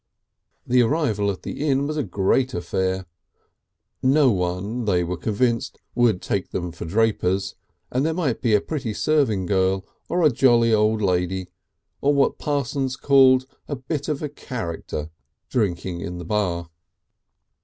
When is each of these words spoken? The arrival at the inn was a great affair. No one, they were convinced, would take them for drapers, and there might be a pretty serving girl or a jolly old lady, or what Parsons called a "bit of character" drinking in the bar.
The 0.65 0.81
arrival 0.81 1.29
at 1.29 1.43
the 1.43 1.63
inn 1.63 1.85
was 1.85 1.95
a 1.95 2.01
great 2.03 2.55
affair. 2.55 3.05
No 4.01 4.31
one, 4.31 4.85
they 4.85 5.03
were 5.03 5.15
convinced, 5.15 5.77
would 5.93 6.23
take 6.23 6.49
them 6.49 6.71
for 6.71 6.85
drapers, 6.85 7.53
and 7.91 8.03
there 8.03 8.15
might 8.15 8.41
be 8.41 8.55
a 8.55 8.61
pretty 8.61 8.95
serving 8.95 9.45
girl 9.45 9.85
or 10.09 10.23
a 10.23 10.31
jolly 10.31 10.73
old 10.73 11.03
lady, 11.03 11.49
or 12.01 12.15
what 12.15 12.39
Parsons 12.39 12.95
called 12.95 13.45
a 13.67 13.75
"bit 13.75 14.07
of 14.07 14.27
character" 14.33 15.11
drinking 15.51 16.01
in 16.01 16.17
the 16.17 16.25
bar. 16.25 16.71